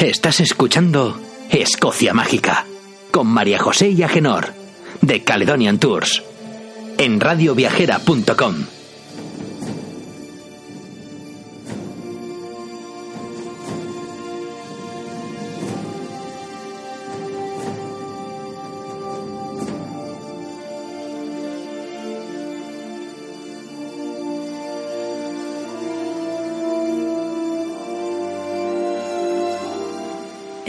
Estás 0.00 0.40
escuchando 0.40 1.20
Escocia 1.50 2.14
Mágica 2.14 2.64
con 3.10 3.26
María 3.26 3.58
José 3.58 3.90
y 3.90 4.02
Agenor 4.02 4.54
de 5.02 5.22
Caledonian 5.24 5.78
Tours 5.78 6.22
en 6.96 7.20
radioviajera.com. 7.20 8.79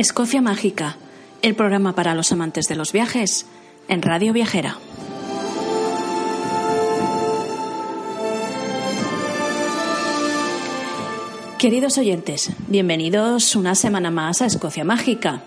Escocia 0.01 0.41
Mágica, 0.41 0.97
el 1.44 1.53
programa 1.53 1.94
para 1.94 2.16
los 2.16 2.31
amantes 2.31 2.67
de 2.67 2.75
los 2.75 2.91
viajes 2.91 3.45
en 3.88 4.02
Radio 4.02 4.33
Viajera. 4.33 4.77
Queridos 11.59 11.99
oyentes, 11.99 12.49
bienvenidos 12.67 13.55
una 13.55 13.75
semana 13.75 14.09
más 14.09 14.41
a 14.41 14.47
Escocia 14.47 14.83
Mágica. 14.83 15.43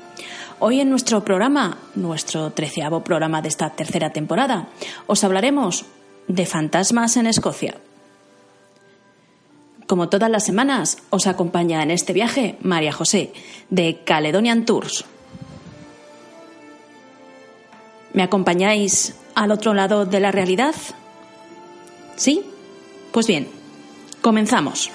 Hoy 0.61 0.79
en 0.79 0.89
nuestro 0.89 1.25
programa, 1.25 1.79
nuestro 1.97 2.53
treceavo 2.53 3.03
programa 3.03 3.43
de 3.43 3.49
esta 3.49 3.71
tercera 3.71 4.11
temporada, 4.11 4.69
os 5.09 5.25
hablaremos 5.25 5.85
de 6.29 6.47
fantasmas 6.47 7.17
en 7.17 7.27
Escocia. 7.27 7.75
Como 9.95 10.09
todas 10.09 10.29
las 10.29 10.45
semanas, 10.45 10.99
os 11.11 11.29
acompaña 11.29 11.81
en 11.81 11.93
este 11.93 12.13
viaje 12.13 12.59
María 12.63 12.93
José, 12.93 13.33
de 13.71 14.01
Caledonian 14.03 14.65
Tours. 14.65 15.05
¿Me 18.13 18.25
acompañáis 18.25 19.15
al 19.37 19.53
otro 19.53 19.73
lado 19.73 20.05
de 20.05 20.19
la 20.19 20.33
realidad? 20.33 20.75
¿Sí? 22.17 22.43
Pues 23.13 23.29
bien, 23.29 23.47
comenzamos. 24.21 24.91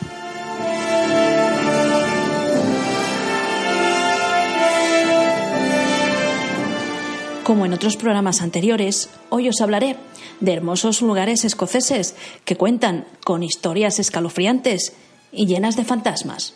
Como 7.50 7.66
en 7.66 7.74
otros 7.74 7.98
programas 7.98 8.44
anteriores, 8.44 9.10
hoy 9.30 9.50
os 9.50 9.60
hablaré 9.60 9.96
de 10.40 10.54
hermosos 10.54 11.02
lugares 11.02 11.46
escoceses 11.46 12.14
que 12.46 12.56
cuentan 12.56 13.08
con 13.26 13.42
historias 13.42 13.98
escalofriantes 13.98 14.94
y 15.32 15.48
llenas 15.48 15.76
de 15.76 15.84
fantasmas. 15.84 16.54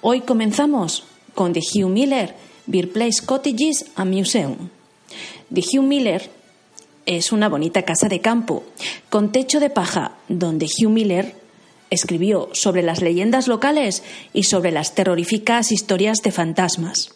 Hoy 0.00 0.22
comenzamos 0.22 1.04
con 1.34 1.52
The 1.52 1.60
Hugh 1.60 1.90
Miller 1.90 2.34
Birthplace 2.64 3.26
Cottages 3.26 3.84
and 3.94 4.14
Museum. 4.14 4.70
The 5.52 5.60
Hugh 5.60 5.84
Miller 5.84 6.30
es 7.04 7.30
una 7.30 7.50
bonita 7.50 7.82
casa 7.82 8.08
de 8.08 8.22
campo 8.22 8.64
con 9.10 9.32
techo 9.32 9.60
de 9.60 9.68
paja 9.68 10.12
donde 10.30 10.64
Hugh 10.64 10.88
Miller 10.88 11.36
escribió 11.90 12.48
sobre 12.54 12.82
las 12.82 13.02
leyendas 13.02 13.48
locales 13.48 14.02
y 14.32 14.44
sobre 14.44 14.70
las 14.70 14.94
terroríficas 14.94 15.72
historias 15.72 16.22
de 16.22 16.32
fantasmas. 16.32 17.10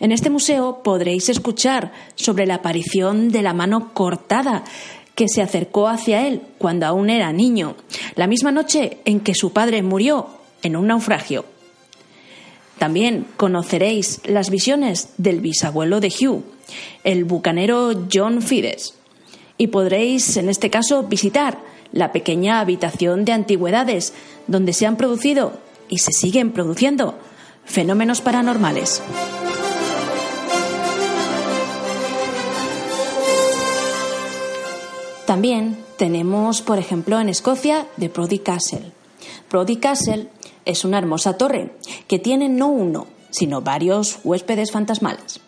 En 0.00 0.12
este 0.12 0.30
museo 0.30 0.82
podréis 0.82 1.28
escuchar 1.28 1.92
sobre 2.14 2.46
la 2.46 2.56
aparición 2.56 3.30
de 3.30 3.42
la 3.42 3.54
mano 3.54 3.92
cortada 3.94 4.64
que 5.14 5.28
se 5.28 5.42
acercó 5.42 5.88
hacia 5.88 6.26
él 6.26 6.42
cuando 6.58 6.86
aún 6.86 7.10
era 7.10 7.32
niño, 7.32 7.76
la 8.16 8.26
misma 8.26 8.50
noche 8.50 8.98
en 9.04 9.20
que 9.20 9.34
su 9.34 9.52
padre 9.52 9.82
murió 9.82 10.28
en 10.62 10.76
un 10.76 10.88
naufragio. 10.88 11.44
También 12.78 13.26
conoceréis 13.36 14.20
las 14.24 14.50
visiones 14.50 15.10
del 15.16 15.40
bisabuelo 15.40 16.00
de 16.00 16.08
Hugh, 16.08 16.42
el 17.04 17.24
bucanero 17.24 18.06
John 18.12 18.42
Fides, 18.42 18.94
y 19.56 19.68
podréis, 19.68 20.36
en 20.36 20.48
este 20.48 20.70
caso, 20.70 21.04
visitar 21.04 21.58
la 21.92 22.10
pequeña 22.10 22.58
habitación 22.58 23.24
de 23.24 23.32
antigüedades 23.32 24.12
donde 24.48 24.72
se 24.72 24.86
han 24.86 24.96
producido 24.96 25.52
y 25.88 25.98
se 25.98 26.10
siguen 26.10 26.50
produciendo 26.50 27.16
fenómenos 27.64 28.20
paranormales. 28.20 29.00
También 35.26 35.78
tenemos, 35.96 36.60
por 36.60 36.78
ejemplo, 36.78 37.18
en 37.18 37.30
Escocia, 37.30 37.86
The 37.98 38.08
Brody 38.08 38.40
Castle. 38.40 38.92
Brody 39.50 39.76
Castle 39.76 40.28
es 40.66 40.84
una 40.84 40.98
hermosa 40.98 41.38
torre 41.38 41.72
que 42.06 42.18
tiene 42.18 42.50
no 42.50 42.68
uno, 42.68 43.06
sino 43.30 43.62
varios 43.62 44.18
huéspedes 44.22 44.70
fantasmales. 44.70 45.40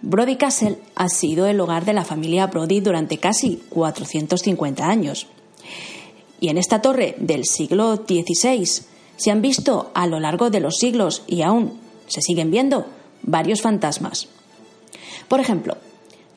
Brody 0.00 0.36
Castle 0.36 0.78
ha 0.94 1.08
sido 1.08 1.46
el 1.46 1.60
hogar 1.60 1.84
de 1.84 1.92
la 1.92 2.04
familia 2.04 2.46
Brody 2.46 2.80
durante 2.80 3.18
casi 3.18 3.56
450 3.68 4.86
años. 4.86 5.26
Y 6.40 6.48
en 6.48 6.56
esta 6.56 6.80
torre 6.80 7.16
del 7.18 7.44
siglo 7.44 7.96
XVI 7.96 8.64
se 9.16 9.30
han 9.30 9.42
visto 9.42 9.90
a 9.92 10.06
lo 10.06 10.20
largo 10.20 10.48
de 10.48 10.60
los 10.60 10.76
siglos 10.76 11.22
y 11.26 11.42
aún 11.42 11.78
se 12.06 12.22
siguen 12.22 12.50
viendo 12.50 12.86
varios 13.22 13.60
fantasmas. 13.60 14.28
Por 15.26 15.40
ejemplo, 15.40 15.76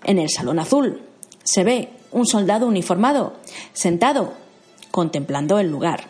en 0.04 0.20
el 0.20 0.30
Salón 0.30 0.60
Azul 0.60 1.02
se 1.44 1.64
ve 1.64 2.01
un 2.12 2.26
soldado 2.26 2.68
uniformado, 2.68 3.34
sentado, 3.74 4.34
contemplando 4.92 5.60
el 5.60 5.70
lugar. 5.70 6.06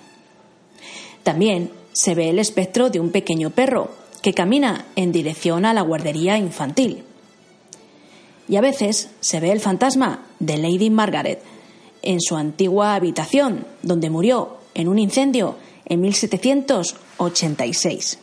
También 1.23 1.71
se 1.93 2.15
ve 2.15 2.29
el 2.29 2.39
espectro 2.39 2.89
de 2.89 2.99
un 2.99 3.11
pequeño 3.11 3.51
perro 3.51 3.91
que 4.21 4.33
camina 4.33 4.85
en 4.95 5.11
dirección 5.11 5.65
a 5.65 5.73
la 5.73 5.81
guardería 5.81 6.37
infantil. 6.37 7.03
Y 8.47 8.55
a 8.55 8.61
veces 8.61 9.09
se 9.19 9.39
ve 9.39 9.51
el 9.51 9.59
fantasma 9.59 10.25
de 10.39 10.57
Lady 10.57 10.89
Margaret 10.89 11.43
en 12.01 12.19
su 12.21 12.35
antigua 12.35 12.95
habitación, 12.95 13.67
donde 13.83 14.09
murió 14.09 14.57
en 14.73 14.87
un 14.87 14.97
incendio 14.99 15.57
en 15.85 16.01
1786. 16.01 18.17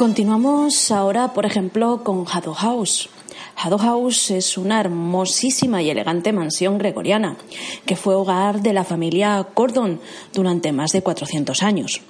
Continuamos 0.00 0.90
ahora, 0.92 1.34
por 1.34 1.44
ejemplo, 1.44 2.02
con 2.02 2.24
Haddo 2.26 2.54
House. 2.54 3.10
Haddo 3.54 3.76
House 3.76 4.30
es 4.30 4.56
una 4.56 4.80
hermosísima 4.80 5.82
y 5.82 5.90
elegante 5.90 6.32
mansión 6.32 6.78
gregoriana 6.78 7.36
que 7.84 7.96
fue 7.96 8.14
hogar 8.14 8.62
de 8.62 8.72
la 8.72 8.84
familia 8.84 9.46
Gordon 9.54 10.00
durante 10.32 10.72
más 10.72 10.92
de 10.92 11.02
400 11.02 11.62
años. 11.62 12.00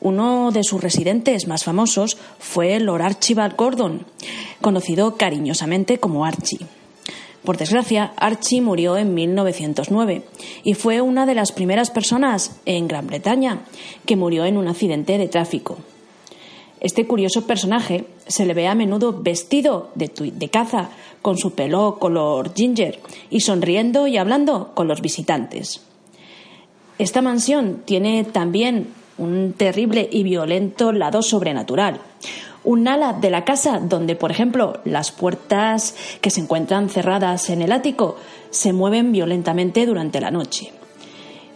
Uno 0.00 0.50
de 0.50 0.64
sus 0.64 0.82
residentes 0.82 1.46
más 1.46 1.62
famosos 1.62 2.16
fue 2.38 2.80
Lord 2.80 3.02
Archibald 3.02 3.54
Gordon, 3.54 4.06
conocido 4.62 5.18
cariñosamente 5.18 5.98
como 6.00 6.24
Archie. 6.24 6.66
Por 7.44 7.58
desgracia, 7.58 8.14
Archie 8.16 8.62
murió 8.62 8.96
en 8.96 9.12
1909 9.12 10.22
y 10.62 10.72
fue 10.72 11.02
una 11.02 11.26
de 11.26 11.34
las 11.34 11.52
primeras 11.52 11.90
personas 11.90 12.52
en 12.64 12.88
Gran 12.88 13.08
Bretaña 13.08 13.66
que 14.06 14.16
murió 14.16 14.46
en 14.46 14.56
un 14.56 14.68
accidente 14.68 15.18
de 15.18 15.28
tráfico. 15.28 15.76
Este 16.84 17.06
curioso 17.06 17.46
personaje 17.46 18.04
se 18.26 18.44
le 18.44 18.52
ve 18.52 18.68
a 18.68 18.74
menudo 18.74 19.18
vestido 19.22 19.88
de, 19.94 20.10
de 20.34 20.48
caza, 20.50 20.90
con 21.22 21.38
su 21.38 21.52
pelo 21.52 21.96
color 21.98 22.52
ginger, 22.54 23.00
y 23.30 23.40
sonriendo 23.40 24.06
y 24.06 24.18
hablando 24.18 24.72
con 24.74 24.86
los 24.86 25.00
visitantes. 25.00 25.80
Esta 26.98 27.22
mansión 27.22 27.80
tiene 27.86 28.22
también 28.24 28.88
un 29.16 29.54
terrible 29.54 30.06
y 30.12 30.24
violento 30.24 30.92
lado 30.92 31.22
sobrenatural. 31.22 32.02
Un 32.64 32.86
ala 32.86 33.14
de 33.14 33.30
la 33.30 33.46
casa 33.46 33.78
donde, 33.80 34.14
por 34.14 34.30
ejemplo, 34.30 34.80
las 34.84 35.10
puertas 35.10 35.96
que 36.20 36.28
se 36.28 36.42
encuentran 36.42 36.90
cerradas 36.90 37.48
en 37.48 37.62
el 37.62 37.72
ático 37.72 38.16
se 38.50 38.74
mueven 38.74 39.10
violentamente 39.10 39.86
durante 39.86 40.20
la 40.20 40.30
noche 40.30 40.70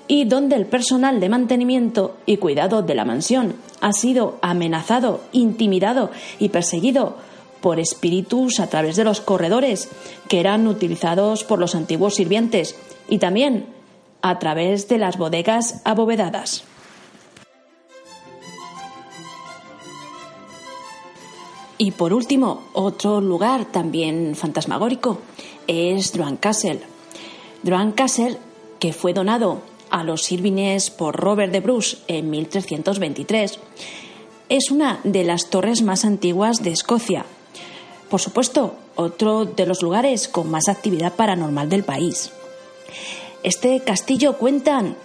y 0.08 0.24
donde 0.24 0.56
el 0.56 0.66
personal 0.66 1.20
de 1.20 1.28
mantenimiento 1.28 2.16
y 2.26 2.38
cuidado 2.38 2.82
de 2.82 2.94
la 2.94 3.04
mansión 3.04 3.54
ha 3.80 3.92
sido 3.92 4.38
amenazado, 4.40 5.20
intimidado 5.32 6.10
y 6.38 6.48
perseguido 6.48 7.16
por 7.60 7.78
espíritus 7.78 8.58
a 8.60 8.68
través 8.68 8.96
de 8.96 9.04
los 9.04 9.20
corredores 9.20 9.90
que 10.28 10.40
eran 10.40 10.66
utilizados 10.66 11.44
por 11.44 11.58
los 11.58 11.74
antiguos 11.74 12.14
sirvientes 12.14 12.74
y 13.08 13.18
también 13.18 13.66
a 14.22 14.38
través 14.38 14.88
de 14.88 14.98
las 14.98 15.18
bodegas 15.18 15.82
abovedadas. 15.84 16.64
Y 21.76 21.92
por 21.92 22.12
último, 22.12 22.62
otro 22.72 23.20
lugar 23.20 23.66
también 23.66 24.34
fantasmagórico 24.34 25.18
es 25.68 26.12
Druan 26.12 26.36
Castle. 26.36 26.80
Druan 27.62 27.92
Castle, 27.92 28.36
que 28.80 28.92
fue 28.92 29.12
donado 29.12 29.62
a 29.90 30.04
los 30.04 30.30
Irvines 30.32 30.90
por 30.90 31.16
Robert 31.16 31.52
de 31.52 31.60
Bruce 31.60 31.98
en 32.08 32.30
1323, 32.30 33.58
es 34.48 34.70
una 34.70 35.00
de 35.04 35.24
las 35.24 35.50
torres 35.50 35.82
más 35.82 36.04
antiguas 36.04 36.62
de 36.62 36.70
Escocia. 36.70 37.24
Por 38.08 38.20
supuesto, 38.20 38.74
otro 38.96 39.44
de 39.44 39.66
los 39.66 39.82
lugares 39.82 40.28
con 40.28 40.50
más 40.50 40.68
actividad 40.68 41.14
paranormal 41.14 41.68
del 41.68 41.84
país. 41.84 42.32
Este 43.42 43.80
castillo 43.80 44.38
cuentan 44.38 44.96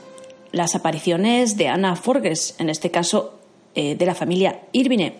las 0.52 0.76
apariciones 0.76 1.58
de 1.58 1.68
Anna 1.68 1.96
Forges, 1.96 2.56
en 2.60 2.70
este 2.70 2.92
caso 2.92 3.40
eh, 3.76 3.96
de 3.96 4.06
la 4.06 4.16
familia 4.16 4.62
Irvine, 4.72 5.18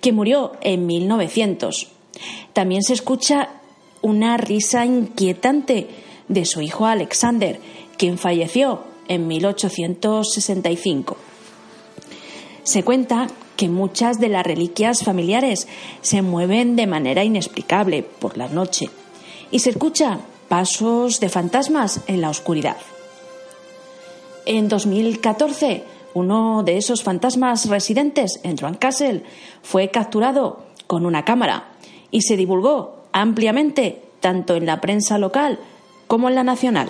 que 0.00 0.12
murió 0.12 0.52
en 0.60 0.86
1900. 0.86 1.88
También 2.52 2.82
se 2.82 2.94
escucha 2.94 3.50
una 4.02 4.36
risa 4.36 4.84
inquietante 4.84 5.88
de 6.28 6.44
su 6.44 6.60
hijo 6.60 6.86
Alexander, 6.86 7.60
quien 7.96 8.18
falleció 8.18 8.91
en 9.08 9.26
1865. 9.26 11.16
Se 12.64 12.82
cuenta 12.82 13.28
que 13.56 13.68
muchas 13.68 14.18
de 14.18 14.28
las 14.28 14.44
reliquias 14.44 15.02
familiares 15.02 15.68
se 16.00 16.22
mueven 16.22 16.76
de 16.76 16.86
manera 16.86 17.24
inexplicable 17.24 18.02
por 18.02 18.36
la 18.36 18.48
noche 18.48 18.90
y 19.50 19.58
se 19.58 19.70
escucha 19.70 20.20
pasos 20.48 21.20
de 21.20 21.28
fantasmas 21.28 22.00
en 22.06 22.20
la 22.20 22.30
oscuridad. 22.30 22.76
En 24.46 24.68
2014 24.68 25.84
uno 26.14 26.62
de 26.62 26.76
esos 26.76 27.02
fantasmas 27.02 27.68
residentes 27.68 28.40
en 28.42 28.56
Castle 28.56 29.22
fue 29.62 29.88
capturado 29.88 30.64
con 30.86 31.06
una 31.06 31.24
cámara 31.24 31.68
y 32.10 32.22
se 32.22 32.36
divulgó 32.36 33.04
ampliamente 33.12 34.02
tanto 34.20 34.54
en 34.54 34.66
la 34.66 34.80
prensa 34.80 35.18
local 35.18 35.58
como 36.06 36.28
en 36.28 36.34
la 36.34 36.44
nacional. 36.44 36.88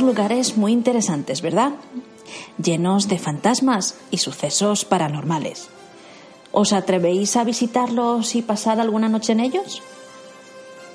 Lugares 0.00 0.56
muy 0.56 0.72
interesantes, 0.72 1.42
¿verdad? 1.42 1.72
Llenos 2.62 3.08
de 3.08 3.18
fantasmas 3.18 3.96
y 4.10 4.18
sucesos 4.18 4.84
paranormales. 4.84 5.68
¿Os 6.52 6.72
atrevéis 6.72 7.36
a 7.36 7.44
visitarlos 7.44 8.34
y 8.34 8.42
pasar 8.42 8.80
alguna 8.80 9.08
noche 9.08 9.32
en 9.32 9.40
ellos? 9.40 9.82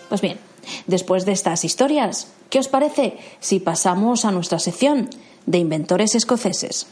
Pues 0.10 0.22
bien, 0.22 0.40
Después 0.88 1.26
de 1.26 1.32
estas 1.32 1.64
historias, 1.66 2.28
¿qué 2.50 2.60
os 2.60 2.68
parece 2.68 3.18
si 3.40 3.60
pasamos 3.60 4.26
a 4.26 4.32
nuestra 4.32 4.60
sección 4.60 5.10
de 5.46 5.58
inventores 5.58 6.16
escoceses? 6.16 6.88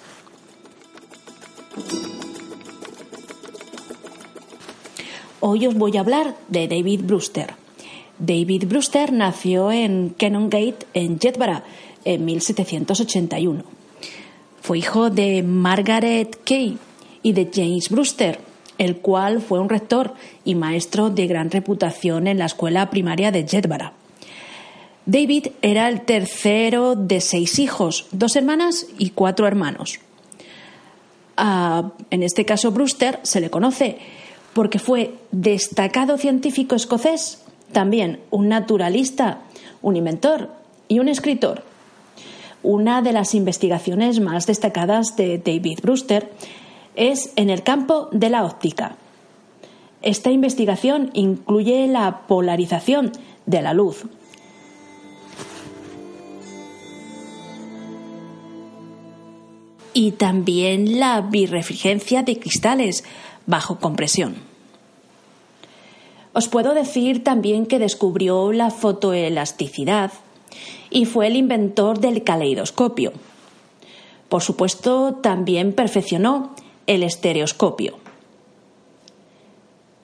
Hoy 5.42 5.68
os 5.68 5.76
voy 5.76 5.96
a 5.98 6.02
hablar 6.02 6.36
de 6.50 6.68
David 6.68 7.02
Brewster. 7.04 7.56
David 8.20 8.66
Brewster 8.68 9.14
nació 9.14 9.72
en 9.72 10.10
Canongate, 10.10 10.86
en 10.94 11.20
Jedburgh, 11.20 11.64
en 12.06 12.26
1781. 12.26 13.64
Fue 14.62 14.78
hijo 14.78 15.10
de 15.10 15.44
Margaret 15.44 16.40
Kay 16.46 16.78
y 17.24 17.34
de 17.34 17.50
James 17.54 17.90
Brewster, 17.90 18.40
el 18.78 18.98
cual 18.98 19.42
fue 19.42 19.60
un 19.60 19.70
rector 19.70 20.14
y 20.46 20.56
maestro 20.56 21.10
de 21.10 21.28
gran 21.28 21.52
reputación 21.52 22.28
en 22.28 22.38
la 22.38 22.46
escuela 22.46 22.90
primaria 22.90 23.32
de 23.32 23.48
Jedburgh. 23.48 23.92
David 25.06 25.48
era 25.62 25.90
el 25.90 26.02
tercero 26.02 26.96
de 26.96 27.20
seis 27.20 27.58
hijos, 27.58 28.06
dos 28.12 28.36
hermanas 28.36 28.86
y 28.98 29.10
cuatro 29.10 29.48
hermanos. 29.48 30.00
en 31.38 32.24
este 32.24 32.46
caso, 32.46 32.72
Brewster 32.72 33.20
se 33.24 33.42
le 33.42 33.50
conoce 33.50 33.98
porque 34.54 34.78
fue 34.78 35.16
destacado 35.32 36.18
científico 36.18 36.76
escocés, 36.76 37.42
también 37.72 38.20
un 38.30 38.50
naturalista, 38.50 39.42
un 39.82 39.96
inventor 39.96 40.50
y 40.88 41.00
un 41.00 41.08
escritor. 41.08 41.64
Una 42.62 43.02
de 43.02 43.14
las 43.14 43.36
investigaciones 43.36 44.20
más 44.20 44.46
destacadas 44.46 45.16
de 45.16 45.38
David 45.38 45.80
Brewster 45.82 46.32
es 46.96 47.32
en 47.38 47.50
el 47.50 47.64
campo 47.64 48.10
de 48.12 48.30
la 48.30 48.44
óptica. 48.44 48.98
Esta 50.02 50.32
investigación 50.32 51.10
incluye 51.14 51.88
la 51.88 52.28
polarización 52.28 53.12
de 53.46 53.62
la 53.62 53.74
luz. 53.74 54.06
Y 59.94 60.12
también 60.12 61.00
la 61.00 61.22
birrefringencia 61.22 62.24
de 62.24 62.40
cristales 62.40 63.04
bajo 63.46 63.80
compresión. 63.80 64.36
Os 66.34 66.48
puedo 66.48 66.74
decir 66.74 67.24
también 67.24 67.66
que 67.66 67.80
descubrió 67.80 68.52
la 68.52 68.70
fotoelasticidad 68.70 70.12
y 70.90 71.06
fue 71.06 71.28
el 71.28 71.36
inventor 71.36 72.00
del 72.00 72.24
caleidoscopio. 72.24 73.14
Por 74.28 74.42
supuesto, 74.42 75.16
también 75.22 75.74
perfeccionó 75.74 76.56
el 76.88 77.04
estereoscopio. 77.04 77.98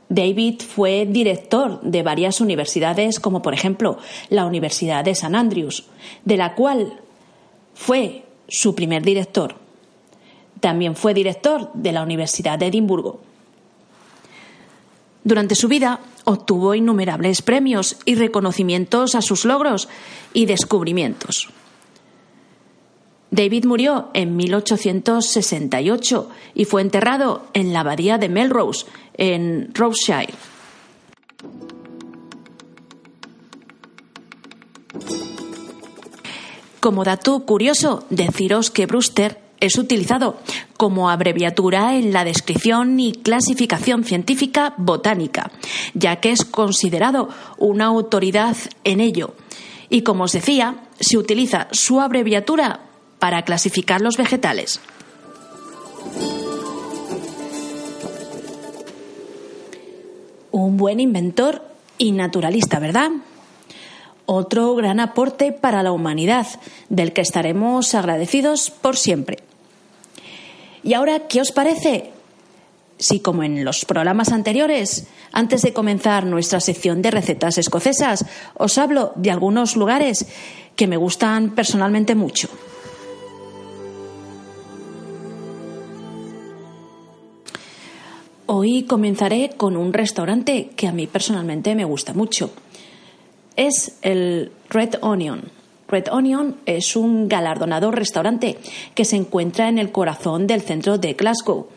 David 0.10 0.62
fue 0.62 1.06
director 1.06 1.82
de 1.82 2.04
varias 2.04 2.40
universidades, 2.40 3.20
como 3.20 3.42
por 3.42 3.54
ejemplo 3.54 3.98
la 4.30 4.46
Universidad 4.46 5.04
de 5.04 5.16
San 5.16 5.36
Andrews, 5.36 5.86
de 6.24 6.38
la 6.38 6.54
cual 6.54 7.00
fue 7.74 8.24
su 8.48 8.76
primer 8.76 9.04
director. 9.04 9.56
También 10.60 10.96
fue 10.96 11.14
director 11.14 11.72
de 11.74 11.92
la 11.92 12.04
Universidad 12.04 12.58
de 12.60 12.68
Edimburgo. 12.68 13.20
Durante 15.24 15.56
su 15.56 15.68
vida 15.68 16.00
obtuvo 16.26 16.76
innumerables 16.76 17.42
premios 17.42 17.98
y 18.06 18.16
reconocimientos 18.16 19.16
a 19.16 19.22
sus 19.22 19.46
logros 19.46 19.88
y 20.34 20.46
descubrimientos. 20.46 21.50
David 23.32 23.66
murió 23.66 24.10
en 24.14 24.36
1868 24.36 26.30
y 26.54 26.66
fue 26.66 26.82
enterrado 26.82 27.48
en 27.54 27.74
la 27.74 27.82
abadía 27.82 28.18
de 28.18 28.30
Melrose, 28.30 28.86
en 29.18 29.74
Rothshire. 29.74 30.34
Como 36.80 37.04
dato 37.04 37.46
curioso, 37.46 38.06
deciros 38.10 38.70
que 38.70 38.86
Brewster 38.86 39.42
es 39.60 39.78
utilizado 39.78 40.38
como 40.78 41.10
abreviatura 41.10 41.96
en 41.96 42.12
la 42.12 42.24
descripción 42.24 43.00
y 43.00 43.14
clasificación 43.14 44.04
científica 44.04 44.74
botánica, 44.78 45.52
ya 45.94 46.18
que 46.18 46.32
es 46.32 46.44
considerado 46.44 47.30
una 47.58 47.86
autoridad 47.86 48.58
en 48.84 49.00
ello. 49.00 49.36
Y 49.90 50.02
como 50.02 50.26
os 50.26 50.34
decía, 50.34 50.84
se 51.00 51.18
utiliza 51.18 51.68
su 51.72 52.02
abreviatura 52.02 52.82
para 53.20 53.44
clasificar 53.44 54.02
los 54.02 54.18
vegetales. 54.18 54.82
Un 60.52 60.78
buen 60.78 61.00
inventor 61.00 61.62
y 61.98 62.12
naturalista, 62.12 62.80
¿verdad? 62.80 63.12
Otro 64.26 64.74
gran 64.76 65.00
aporte 65.00 65.52
para 65.52 65.84
la 65.84 65.92
humanidad, 65.92 66.48
del 66.90 67.14
que 67.14 67.22
estaremos 67.22 67.94
agradecidos 67.94 68.72
por 68.72 68.98
siempre. 68.98 69.45
¿Y 70.86 70.94
ahora 70.94 71.22
qué 71.28 71.42
os 71.42 71.52
parece? 71.52 72.12
Si, 73.00 73.20
como 73.20 73.42
en 73.42 73.66
los 73.66 73.86
programas 73.86 74.32
anteriores, 74.32 75.08
antes 75.32 75.64
de 75.64 75.74
comenzar 75.74 76.28
nuestra 76.28 76.60
sección 76.60 77.02
de 77.02 77.10
recetas 77.10 77.58
escocesas, 77.58 78.24
os 78.54 78.78
hablo 78.78 79.12
de 79.16 79.32
algunos 79.32 79.76
lugares 79.76 80.28
que 80.76 80.86
me 80.86 80.96
gustan 80.96 81.56
personalmente 81.56 82.14
mucho. 82.14 82.50
Hoy 88.46 88.84
comenzaré 88.84 89.54
con 89.58 89.76
un 89.78 89.92
restaurante 89.92 90.70
que 90.76 90.88
a 90.88 90.92
mí 90.92 91.08
personalmente 91.08 91.74
me 91.74 91.84
gusta 91.84 92.14
mucho. 92.14 92.52
Es 93.56 93.98
el 94.04 94.52
Red 94.70 95.00
Onion. 95.02 95.55
Red 95.88 96.06
Onion 96.12 96.58
es 96.66 96.96
un 96.96 97.28
galardonado 97.28 97.92
restaurante 97.92 98.58
que 98.96 99.06
se 99.06 99.16
encuentra 99.16 99.70
en 99.70 99.78
el 99.78 99.92
corazón 99.92 100.48
del 100.48 100.62
centro 100.62 100.98
de 100.98 101.14
Glasgow. 101.14 101.68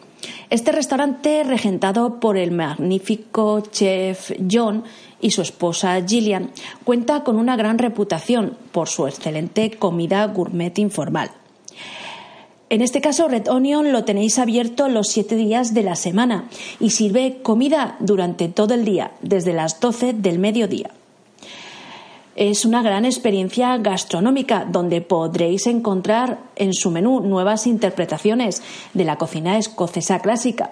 Este 0.51 0.73
restaurante, 0.73 1.45
regentado 1.45 2.19
por 2.19 2.37
el 2.37 2.51
magnífico 2.51 3.61
chef 3.61 4.33
John 4.51 4.85
y 5.21 5.31
su 5.31 5.43
esposa 5.43 6.03
Gillian, 6.07 6.51
cuenta 6.85 7.23
con 7.23 7.37
una 7.37 7.57
gran 7.57 7.79
reputación 7.79 8.57
por 8.73 8.89
su 8.89 9.07
excelente 9.07 9.71
comida 9.73 10.27
gourmet 10.27 10.79
informal. 10.79 11.31
En 12.71 12.83
este 12.83 13.01
caso, 13.01 13.29
Red 13.29 13.49
Onion 13.49 13.93
lo 13.93 14.05
tenéis 14.05 14.39
abierto 14.39 14.89
los 14.89 15.09
siete 15.09 15.37
días 15.37 15.73
de 15.73 15.83
la 15.83 15.97
semana 15.97 16.49
y 16.81 16.91
sirve 16.91 17.39
comida 17.43 17.97
durante 18.01 18.49
todo 18.49 18.75
el 18.75 18.85
día, 18.85 19.13
desde 19.23 19.55
las 19.55 19.81
12 19.81 20.13
del 20.13 20.39
mediodía. 20.39 20.91
Es 22.39 22.65
una 22.65 22.83
gran 22.83 23.05
experiencia 23.05 23.77
gastronómica 23.79 24.65
donde 24.65 25.01
podréis 25.01 25.67
encontrar 25.67 26.39
en 26.55 26.73
su 26.73 26.93
menú 26.93 27.19
nuevas 27.19 27.67
interpretaciones 27.67 28.63
de 28.95 29.05
la 29.05 29.17
cocina 29.17 29.59
escocesa 29.59 30.21
clásica, 30.21 30.71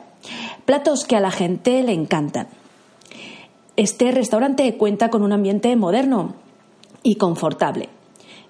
platos 0.64 1.04
que 1.04 1.16
a 1.16 1.20
la 1.20 1.32
gente 1.32 1.82
le 1.82 1.92
encantan. 1.92 2.46
Este 3.75 4.12
restaurante 4.12 4.76
cuenta 4.76 5.11
con 5.11 5.25
un 5.25 5.32
ambiente 5.32 5.75
moderno 5.75 6.35
y 7.02 7.16
confortable 7.16 7.88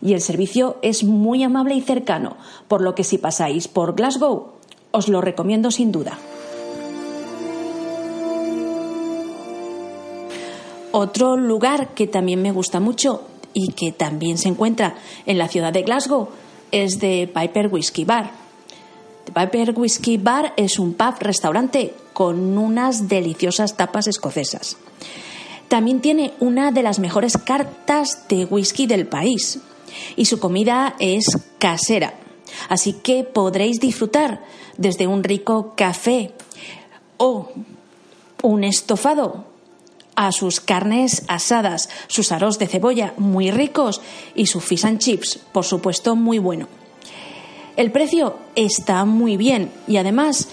y 0.02 0.12
el 0.12 0.20
servicio 0.20 0.76
es 0.82 1.02
muy 1.02 1.42
amable 1.42 1.74
y 1.74 1.80
cercano, 1.80 2.36
por 2.68 2.82
lo 2.82 2.94
que 2.94 3.02
si 3.02 3.16
pasáis 3.16 3.66
por 3.66 3.94
Glasgow, 3.94 4.52
os 4.90 5.08
lo 5.08 5.22
recomiendo 5.22 5.70
sin 5.70 5.90
duda. 5.90 6.18
Otro 10.98 11.36
lugar 11.36 11.88
que 11.88 12.06
también 12.06 12.40
me 12.40 12.52
gusta 12.52 12.80
mucho 12.80 13.20
y 13.52 13.72
que 13.72 13.92
también 13.92 14.38
se 14.38 14.48
encuentra 14.48 14.94
en 15.26 15.36
la 15.36 15.46
ciudad 15.46 15.70
de 15.70 15.82
Glasgow 15.82 16.30
es 16.72 16.98
The 17.00 17.28
Piper 17.34 17.68
Whiskey 17.70 18.06
Bar. 18.06 18.30
The 19.26 19.32
Piper 19.32 19.78
Whiskey 19.78 20.16
Bar 20.16 20.54
es 20.56 20.78
un 20.78 20.94
pub 20.94 21.16
restaurante 21.20 21.92
con 22.14 22.56
unas 22.56 23.08
deliciosas 23.08 23.76
tapas 23.76 24.06
escocesas. 24.06 24.78
También 25.68 26.00
tiene 26.00 26.32
una 26.40 26.72
de 26.72 26.82
las 26.82 26.98
mejores 26.98 27.36
cartas 27.36 28.26
de 28.30 28.46
whisky 28.46 28.86
del 28.86 29.06
país 29.06 29.58
y 30.16 30.24
su 30.24 30.40
comida 30.40 30.96
es 30.98 31.26
casera. 31.58 32.14
Así 32.70 32.94
que 32.94 33.22
podréis 33.22 33.80
disfrutar 33.80 34.42
desde 34.78 35.06
un 35.06 35.22
rico 35.24 35.74
café 35.76 36.32
o 37.18 37.50
un 38.42 38.64
estofado 38.64 39.44
a 40.16 40.32
sus 40.32 40.60
carnes 40.60 41.22
asadas, 41.28 41.88
sus 42.08 42.32
aros 42.32 42.58
de 42.58 42.66
cebolla 42.66 43.14
muy 43.16 43.50
ricos 43.50 44.00
y 44.34 44.46
su 44.46 44.60
fish 44.60 44.84
and 44.86 44.98
chips, 44.98 45.38
por 45.52 45.64
supuesto, 45.64 46.16
muy 46.16 46.38
bueno. 46.38 46.66
El 47.76 47.92
precio 47.92 48.36
está 48.54 49.04
muy 49.04 49.36
bien 49.36 49.70
y 49.86 49.98
además 49.98 50.48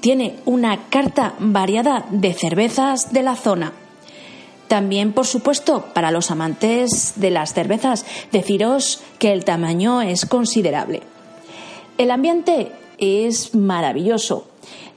tiene 0.00 0.36
una 0.46 0.88
carta 0.88 1.34
variada 1.38 2.06
de 2.10 2.32
cervezas 2.32 3.12
de 3.12 3.22
la 3.22 3.36
zona. 3.36 3.72
También, 4.68 5.12
por 5.12 5.26
supuesto, 5.26 5.84
para 5.92 6.10
los 6.10 6.30
amantes 6.30 7.12
de 7.16 7.30
las 7.30 7.52
cervezas, 7.52 8.06
deciros 8.32 9.02
que 9.18 9.32
el 9.32 9.44
tamaño 9.44 10.00
es 10.00 10.24
considerable. 10.24 11.02
El 11.98 12.10
ambiente 12.10 12.72
es 12.96 13.54
maravilloso. 13.54 14.46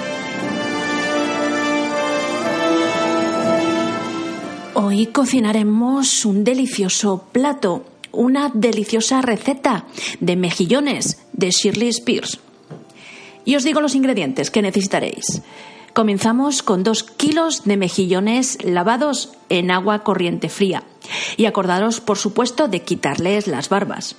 Hoy 4.74 5.06
cocinaremos 5.06 6.26
un 6.26 6.44
delicioso 6.44 7.24
plato, 7.32 7.84
una 8.12 8.50
deliciosa 8.52 9.22
receta 9.22 9.86
de 10.20 10.36
mejillones 10.36 11.18
de 11.32 11.50
Shirley 11.50 11.88
Spears. 11.88 12.40
Y 13.44 13.56
os 13.56 13.64
digo 13.64 13.80
los 13.80 13.94
ingredientes 13.94 14.50
que 14.50 14.62
necesitaréis. 14.62 15.42
Comenzamos 15.94 16.62
con 16.62 16.84
dos 16.84 17.02
kilos 17.02 17.64
de 17.64 17.76
mejillones 17.76 18.58
lavados 18.62 19.32
en 19.48 19.70
agua 19.70 20.04
corriente 20.04 20.48
fría 20.48 20.84
y 21.36 21.46
acordaros, 21.46 22.00
por 22.00 22.16
supuesto, 22.16 22.68
de 22.68 22.82
quitarles 22.82 23.46
las 23.48 23.68
barbas. 23.68 24.14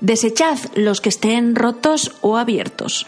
Desechad 0.00 0.58
los 0.74 1.00
que 1.00 1.10
estén 1.10 1.54
rotos 1.54 2.12
o 2.22 2.36
abiertos. 2.38 3.06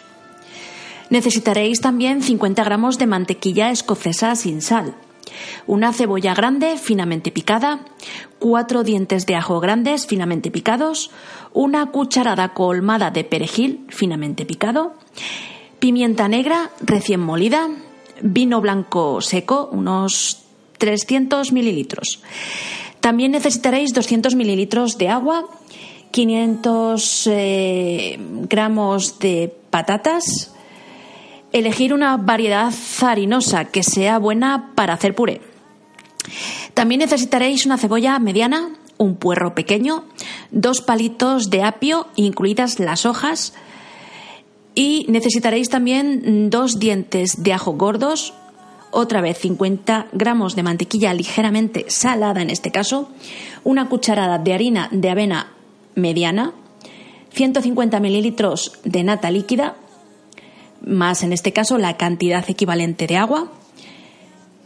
Necesitaréis 1.10 1.80
también 1.80 2.22
50 2.22 2.62
gramos 2.64 2.98
de 2.98 3.06
mantequilla 3.06 3.70
escocesa 3.70 4.36
sin 4.36 4.62
sal, 4.62 4.94
una 5.66 5.92
cebolla 5.92 6.34
grande 6.34 6.78
finamente 6.78 7.30
picada, 7.30 7.80
cuatro 8.38 8.84
dientes 8.84 9.26
de 9.26 9.36
ajo 9.36 9.60
grandes 9.60 10.06
finamente 10.06 10.50
picados, 10.50 11.10
una 11.52 11.90
cucharada 11.90 12.54
colmada 12.54 13.10
de 13.10 13.24
perejil 13.24 13.86
finamente 13.88 14.44
picado, 14.46 14.94
pimienta 15.78 16.28
negra 16.28 16.70
recién 16.80 17.20
molida, 17.20 17.68
vino 18.22 18.60
blanco 18.60 19.20
seco, 19.20 19.68
unos 19.72 20.44
300 20.78 21.52
mililitros. 21.52 22.20
También 23.00 23.32
necesitaréis 23.32 23.92
200 23.92 24.34
mililitros 24.34 24.96
de 24.96 25.08
agua, 25.08 25.46
500 26.10 27.26
eh, 27.26 28.18
gramos 28.48 29.18
de 29.18 29.54
patatas, 29.70 30.53
elegir 31.54 31.94
una 31.94 32.16
variedad 32.16 32.74
harinosa 33.00 33.66
que 33.66 33.84
sea 33.84 34.18
buena 34.18 34.72
para 34.74 34.94
hacer 34.94 35.14
puré. 35.14 35.40
También 36.74 36.98
necesitaréis 36.98 37.64
una 37.64 37.78
cebolla 37.78 38.18
mediana, 38.18 38.70
un 38.98 39.14
puerro 39.14 39.54
pequeño, 39.54 40.04
dos 40.50 40.80
palitos 40.80 41.50
de 41.50 41.62
apio, 41.62 42.08
incluidas 42.16 42.80
las 42.80 43.06
hojas, 43.06 43.54
y 44.74 45.06
necesitaréis 45.08 45.68
también 45.68 46.50
dos 46.50 46.80
dientes 46.80 47.44
de 47.44 47.52
ajo 47.52 47.74
gordos, 47.74 48.34
otra 48.90 49.20
vez 49.20 49.38
50 49.38 50.08
gramos 50.12 50.56
de 50.56 50.64
mantequilla 50.64 51.14
ligeramente 51.14 51.86
salada 51.88 52.42
en 52.42 52.50
este 52.50 52.72
caso, 52.72 53.10
una 53.62 53.88
cucharada 53.88 54.38
de 54.38 54.54
harina 54.54 54.88
de 54.90 55.10
avena 55.10 55.52
mediana, 55.94 56.52
150 57.30 58.00
mililitros 58.00 58.80
de 58.82 59.04
nata 59.04 59.30
líquida, 59.30 59.76
más 60.86 61.22
en 61.22 61.32
este 61.32 61.52
caso 61.52 61.78
la 61.78 61.96
cantidad 61.96 62.44
equivalente 62.48 63.06
de 63.06 63.16
agua, 63.16 63.50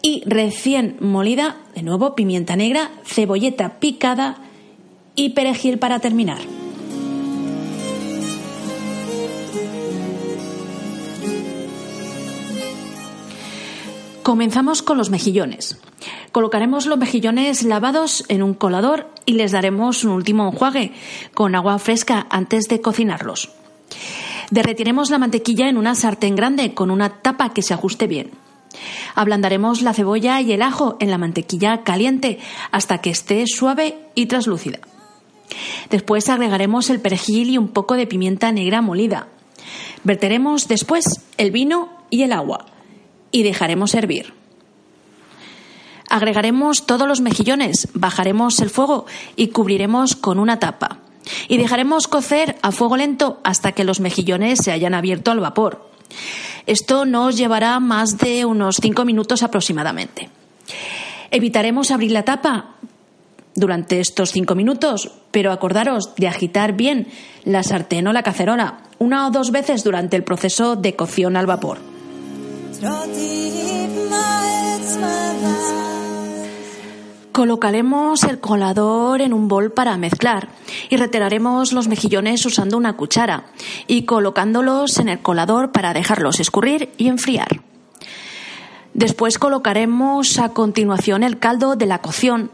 y 0.03 0.23
recién 0.27 0.97
molida, 1.01 1.57
de 1.75 1.83
nuevo 1.83 2.15
pimienta 2.15 2.57
negra, 2.57 2.91
cebolleta 3.05 3.81
picada 3.81 4.37
y 5.15 5.31
perejil 5.31 5.79
para 5.79 5.99
terminar. 5.99 6.39
Comenzamos 14.23 14.83
con 14.83 14.99
los 14.99 15.09
mejillones. 15.09 15.81
Colocaremos 16.33 16.85
los 16.85 16.99
mejillones 16.99 17.63
lavados 17.63 18.25
en 18.29 18.43
un 18.43 18.53
colador 18.53 19.09
y 19.25 19.33
les 19.33 19.53
daremos 19.53 20.05
un 20.05 20.11
último 20.11 20.47
enjuague 20.49 20.93
con 21.33 21.55
agua 21.55 21.79
fresca 21.79 22.27
antes 22.29 22.69
de 22.69 22.83
cocinarlos. 22.83 23.58
Derretiremos 24.50 25.11
la 25.11 25.19
mantequilla 25.19 25.69
en 25.69 25.76
una 25.76 25.95
sartén 25.95 26.35
grande 26.35 26.75
con 26.75 26.90
una 26.90 27.21
tapa 27.21 27.52
que 27.52 27.62
se 27.62 27.75
ajuste 27.75 28.07
bien. 28.07 28.31
Ablandaremos 29.14 29.83
la 29.83 29.95
cebolla 29.95 30.40
y 30.40 30.52
el 30.52 30.62
ajo 30.62 30.97
en 31.00 31.11
la 31.11 31.19
mantequilla 31.19 31.83
caliente 31.83 32.38
hasta 32.71 32.99
que 32.99 33.11
esté 33.11 33.45
suave 33.47 33.99
y 34.14 34.26
translúcida. 34.26 34.78
Después 35.90 36.28
agregaremos 36.28 36.90
el 36.90 37.00
perejil 37.00 37.50
y 37.50 37.59
un 37.59 37.69
poco 37.69 37.95
de 37.95 38.07
pimienta 38.07 38.52
negra 38.52 38.83
molida. 38.83 39.28
Verteremos 40.05 40.69
después 40.69 41.05
el 41.37 41.50
vino 41.50 41.90
y 42.11 42.23
el 42.23 42.33
agua 42.33 42.67
y 43.31 43.43
dejaremos 43.43 43.95
hervir. 43.95 44.35
Agregaremos 46.09 46.87
todos 46.87 47.07
los 47.07 47.21
mejillones, 47.21 47.88
bajaremos 47.93 48.61
el 48.61 48.71
fuego 48.71 49.05
y 49.37 49.49
cubriremos 49.49 50.17
con 50.17 50.38
una 50.38 50.59
tapa. 50.59 51.00
Y 51.49 51.59
dejaremos 51.59 52.09
cocer 52.09 52.57
a 52.63 52.73
fuego 52.73 52.97
lento 52.97 53.41
hasta 53.45 53.73
que 53.73 53.85
los 53.85 54.01
mejillones 54.01 54.61
se 54.63 54.73
hayan 54.73 54.95
abierto 54.95 55.31
al 55.31 55.41
vapor. 55.41 55.89
Esto 56.67 57.05
nos 57.05 57.37
llevará 57.37 57.81
más 57.81 58.19
de 58.19 58.45
unos 58.45 58.77
5 58.81 59.05
minutos 59.05 59.43
aproximadamente. 59.43 60.31
Evitaremos 61.31 61.91
abrir 61.91 62.13
la 62.13 62.25
tapa 62.25 62.77
durante 63.55 64.01
estos 64.01 64.31
cinco 64.31 64.55
minutos, 64.55 65.11
pero 65.31 65.53
acordaros 65.53 66.15
de 66.17 66.29
agitar 66.29 66.73
bien 66.73 67.09
la 67.45 67.63
sartén 67.63 68.07
o 68.07 68.13
la 68.13 68.23
cacerola 68.23 68.83
una 68.99 69.27
o 69.27 69.31
dos 69.31 69.51
veces 69.51 69.85
durante 69.85 70.17
el 70.17 70.25
proceso 70.25 70.77
de 70.77 70.97
cocción 70.97 71.37
al 71.37 71.47
vapor. 71.47 71.79
Colocaremos 77.38 78.25
el 78.25 78.40
colador 78.40 79.21
en 79.21 79.33
un 79.33 79.47
bol 79.47 79.71
para 79.71 79.97
mezclar 79.97 80.49
y 80.90 80.97
retiraremos 80.97 81.73
los 81.73 81.87
mejillones 81.87 82.45
usando 82.45 82.76
una 82.76 82.97
cuchara 82.97 83.45
y 83.87 84.07
colocándolos 84.07 84.99
en 84.99 85.09
el 85.09 85.21
colador 85.21 85.71
para 85.71 85.95
dejarlos 85.95 86.40
escurrir 86.40 86.90
y 86.99 87.07
enfriar. 87.07 87.62
Después 88.92 89.38
colocaremos 89.38 90.40
a 90.40 90.49
continuación 90.49 91.23
el 91.23 91.38
caldo 91.38 91.76
de 91.76 91.87
la 91.87 92.00
cocción 92.00 92.50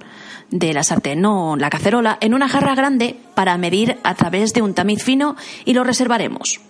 de 0.51 0.75
la 0.75 0.85
sartén 0.85 1.25
o 1.25 1.57
la 1.57 1.71
cacerola 1.71 2.19
en 2.21 2.35
una 2.35 2.51
jarra 2.51 2.75
grande 2.75 3.17
para 3.35 3.57
medir 3.57 3.97
a 4.05 4.15
través 4.15 4.53
de 4.53 4.61
un 4.61 4.75
tamiz 4.75 5.03
fino 5.03 5.35
y 5.65 5.73
lo 5.73 5.83
reservaremos. 5.83 6.61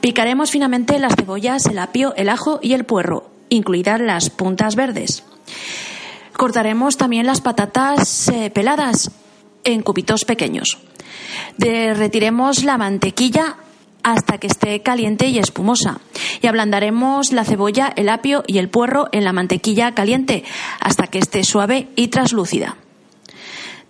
Picaremos 0.00 0.52
finamente 0.52 1.00
las 1.00 1.16
cebollas, 1.16 1.66
el 1.66 1.80
apio, 1.80 2.14
el 2.14 2.28
ajo 2.28 2.60
y 2.62 2.74
el 2.74 2.84
puerro, 2.84 3.32
incluidas 3.48 4.00
las 4.00 4.30
puntas 4.30 4.76
verdes. 4.76 5.24
Cortaremos 6.40 6.96
también 6.96 7.26
las 7.26 7.42
patatas 7.42 8.28
eh, 8.28 8.48
peladas 8.48 9.10
en 9.62 9.82
cubitos 9.82 10.24
pequeños. 10.24 10.78
Derretiremos 11.58 12.64
la 12.64 12.78
mantequilla 12.78 13.56
hasta 14.02 14.38
que 14.38 14.46
esté 14.46 14.80
caliente 14.80 15.28
y 15.28 15.38
espumosa. 15.38 16.00
Y 16.40 16.46
ablandaremos 16.46 17.32
la 17.32 17.44
cebolla, 17.44 17.92
el 17.94 18.08
apio 18.08 18.42
y 18.46 18.56
el 18.56 18.70
puerro 18.70 19.10
en 19.12 19.24
la 19.24 19.34
mantequilla 19.34 19.92
caliente 19.92 20.42
hasta 20.80 21.08
que 21.08 21.18
esté 21.18 21.44
suave 21.44 21.88
y 21.94 22.08
traslúcida. 22.08 22.78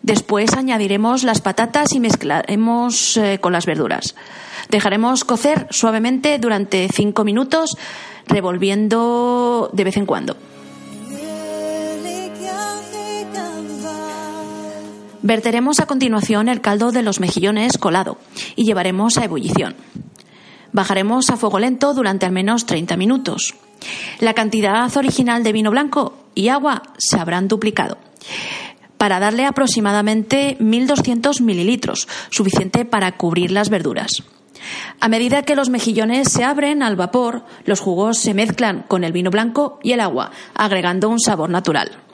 Después 0.03 0.55
añadiremos 0.55 1.23
las 1.23 1.41
patatas 1.41 1.93
y 1.93 2.01
mezclaremos 2.01 3.17
eh, 3.17 3.39
con 3.41 3.53
las 3.53 3.65
verduras. 3.65 4.17
Dejaremos 4.71 5.23
cocer 5.23 5.69
suavemente 5.71 6.41
durante 6.41 6.89
cinco 6.93 7.23
minutos, 7.23 7.77
revolviendo 8.27 9.71
de 9.73 9.85
vez 9.85 9.97
en 9.97 10.07
cuando. 10.07 10.50
Verteremos 15.23 15.81
a 15.81 15.87
continuación 15.87 16.49
el 16.49 16.61
caldo 16.61 16.93
de 16.93 17.03
los 17.03 17.21
mejillones 17.21 17.77
colado 17.77 18.19
y 18.57 18.65
llevaremos 18.65 19.19
a 19.19 19.25
ebullición. 19.25 19.75
Bajaremos 20.73 21.29
a 21.31 21.37
fuego 21.37 21.59
lento 21.59 21.93
durante 21.95 22.27
al 22.27 22.33
menos 22.33 22.65
30 22.65 22.97
minutos. 22.97 23.55
La 24.19 24.35
cantidad 24.35 24.95
original 24.97 25.43
de 25.43 25.53
vino 25.53 25.71
blanco 25.71 26.15
y 26.35 26.49
agua 26.49 26.83
se 26.99 27.19
habrán 27.19 27.49
duplicado 27.49 27.99
para 28.97 29.19
darle 29.19 29.47
aproximadamente 29.47 30.59
1.200 30.59 31.41
mililitros, 31.41 32.07
suficiente 32.29 32.85
para 32.85 33.17
cubrir 33.17 33.51
las 33.51 33.71
verduras. 33.71 34.23
A 35.01 35.09
medida 35.09 35.43
que 35.43 35.57
los 35.57 35.71
mejillones 35.71 36.31
se 36.31 36.45
abren 36.45 36.83
al 36.83 36.97
vapor, 36.97 37.45
los 37.65 37.81
jugos 37.81 38.19
se 38.19 38.35
mezclan 38.35 38.85
con 38.89 39.03
el 39.03 39.13
vino 39.13 39.31
blanco 39.31 39.79
y 39.83 39.93
el 39.93 40.01
agua, 40.01 40.33
agregando 40.55 41.09
un 41.09 41.19
sabor 41.19 41.49
natural. 41.49 42.10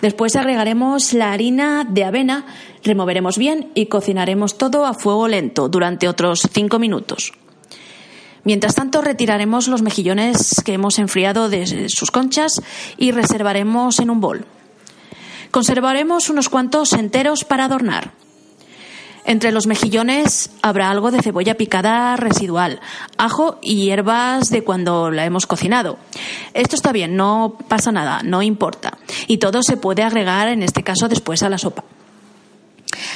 Después 0.00 0.36
agregaremos 0.36 1.12
la 1.12 1.32
harina 1.32 1.84
de 1.84 2.04
avena, 2.04 2.46
removeremos 2.84 3.36
bien 3.36 3.72
y 3.74 3.86
cocinaremos 3.86 4.56
todo 4.56 4.86
a 4.86 4.94
fuego 4.94 5.26
lento 5.26 5.68
durante 5.68 6.08
otros 6.08 6.48
5 6.52 6.78
minutos. 6.78 7.32
Mientras 8.44 8.76
tanto, 8.76 9.02
retiraremos 9.02 9.66
los 9.66 9.82
mejillones 9.82 10.62
que 10.64 10.74
hemos 10.74 10.98
enfriado 10.98 11.48
de 11.48 11.88
sus 11.88 12.10
conchas 12.10 12.62
y 12.96 13.10
reservaremos 13.10 13.98
en 13.98 14.10
un 14.10 14.20
bol. 14.20 14.46
Conservaremos 15.50 16.30
unos 16.30 16.48
cuantos 16.48 16.92
enteros 16.92 17.44
para 17.44 17.64
adornar. 17.64 18.12
Entre 19.24 19.52
los 19.52 19.66
mejillones 19.66 20.50
habrá 20.62 20.90
algo 20.90 21.10
de 21.10 21.20
cebolla 21.20 21.56
picada 21.56 22.16
residual, 22.16 22.80
ajo 23.18 23.58
y 23.60 23.84
hierbas 23.84 24.48
de 24.48 24.62
cuando 24.62 25.10
la 25.10 25.26
hemos 25.26 25.46
cocinado. 25.46 25.98
Esto 26.54 26.76
está 26.76 26.92
bien, 26.92 27.16
no 27.16 27.58
pasa 27.68 27.92
nada, 27.92 28.22
no 28.22 28.42
importa. 28.42 28.97
Y 29.28 29.38
todo 29.38 29.62
se 29.62 29.76
puede 29.76 30.02
agregar, 30.02 30.48
en 30.48 30.64
este 30.64 30.82
caso, 30.82 31.08
después 31.08 31.44
a 31.44 31.48
la 31.48 31.58
sopa. 31.58 31.84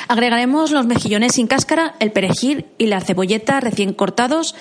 Agregaremos 0.07 0.70
los 0.70 0.87
mejillones 0.87 1.33
sin 1.33 1.46
cáscara, 1.46 1.94
el 1.98 2.12
perejil 2.12 2.66
y 2.79 2.87
la 2.87 3.01
cebolleta 3.01 3.61
recién 3.61 3.94
cortados 3.94 4.55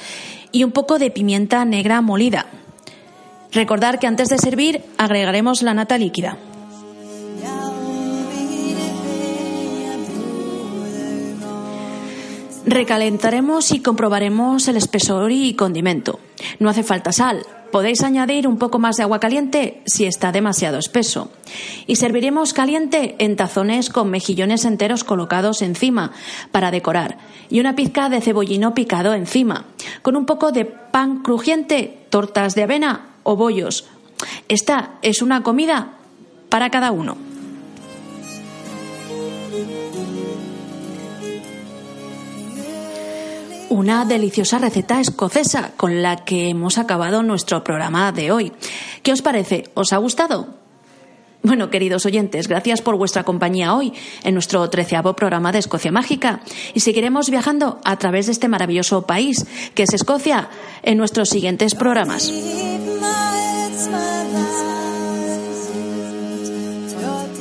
y 0.52 0.64
un 0.64 0.72
poco 0.72 0.98
de 0.98 1.12
pimienta 1.12 1.64
negra 1.66 2.02
molida. 2.02 2.48
Recordar 3.52 4.00
que 4.00 4.08
antes 4.08 4.30
de 4.30 4.38
servir 4.38 4.82
agregaremos 4.98 5.62
la 5.62 5.74
nata 5.74 5.98
líquida. 5.98 6.38
Recalentaremos 12.66 13.72
y 13.72 13.80
comprobaremos 13.82 14.68
el 14.68 14.78
espesor 14.78 15.32
y 15.32 15.56
condimento. 15.56 16.20
No 16.60 16.70
hace 16.70 16.84
falta 16.84 17.12
sal. 17.12 17.44
Podéis 17.72 18.04
añadir 18.04 18.48
un 18.48 18.58
poco 18.58 18.80
más 18.80 18.98
de 18.98 19.04
agua 19.04 19.20
caliente 19.20 19.82
si 19.86 20.06
está 20.06 20.32
demasiado 20.32 20.78
espeso. 20.78 21.32
Y 21.88 21.96
serviremos 21.96 22.54
caliente 22.54 23.16
en 23.18 23.36
tazones 23.36 23.90
con 23.90 24.10
mejillones 24.10 24.66
enteros 24.66 25.04
colocados 25.04 25.62
encima 25.62 26.12
para 26.52 26.70
decorar 26.70 27.18
y 27.50 27.60
una 27.60 27.76
pizca 27.76 28.10
de 28.10 28.22
cebollino 28.22 28.74
picado 28.74 29.14
encima, 29.14 29.66
con 30.02 30.16
un 30.16 30.26
poco 30.26 30.52
de 30.52 30.66
pan 30.66 31.24
crujiente, 31.24 32.06
tortas 32.10 32.56
de 32.56 32.64
avena 32.64 33.08
o 33.24 33.36
bollos. 33.36 33.86
Esta 34.50 34.92
es 35.02 35.22
una 35.22 35.42
comida 35.42 35.94
para 36.50 36.70
cada 36.70 36.92
uno. 36.92 37.31
Una 43.72 44.04
deliciosa 44.04 44.60
receta 44.60 45.00
escocesa 45.00 45.72
con 45.78 46.02
la 46.02 46.26
que 46.26 46.50
hemos 46.50 46.78
acabado 46.78 47.24
nuestro 47.24 47.64
programa 47.64 48.12
de 48.12 48.30
hoy. 48.30 48.52
¿Qué 49.02 49.14
os 49.14 49.22
parece? 49.22 49.64
¿Os 49.76 49.94
ha 49.94 49.98
gustado? 49.98 50.48
Bueno, 51.42 51.70
queridos 51.70 52.06
oyentes, 52.06 52.50
gracias 52.50 52.82
por 52.82 52.98
vuestra 52.98 53.24
compañía 53.24 53.74
hoy 53.74 53.94
en 54.24 54.34
nuestro 54.34 54.70
treceavo 54.70 55.16
programa 55.16 55.54
de 55.54 55.60
Escocia 55.60 55.90
Mágica 55.90 56.42
y 56.74 56.82
seguiremos 56.82 57.30
viajando 57.30 57.80
a 57.86 57.98
través 57.98 58.26
de 58.26 58.34
este 58.34 58.50
maravilloso 58.50 59.08
país 59.08 59.46
que 59.74 59.84
es 59.84 59.94
Escocia 59.94 60.50
en 60.84 60.98
nuestros 60.98 61.30
siguientes 61.30 61.74
programas. 61.74 62.30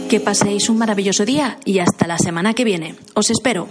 Que 0.08 0.20
paséis 0.20 0.70
un 0.70 0.78
maravilloso 0.78 1.24
día 1.24 1.58
y 1.64 1.80
hasta 1.80 2.06
la 2.06 2.18
semana 2.18 2.54
que 2.54 2.62
viene. 2.62 2.94
Os 3.14 3.30
espero. 3.30 3.66